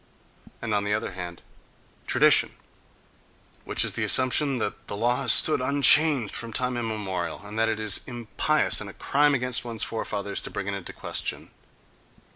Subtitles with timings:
[0.63, 1.43] and on the other hand,
[2.07, 2.57] tradition,
[3.65, 7.69] which is the assumption that the law has stood unchanged from time immemorial, and that
[7.69, 11.51] it is impious and a crime against one's forefathers to bring it into question.